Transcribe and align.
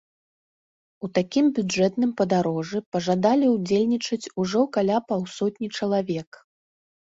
У 1.07 1.09
такім 1.17 1.45
бюджэтным 1.57 2.11
падарожжы 2.21 2.81
пажадалі 2.97 3.53
ўдзельнічаць 3.55 4.21
ужо 4.47 4.61
каля 4.81 4.97
паўсотні 5.13 5.67
чалавек. 5.77 6.29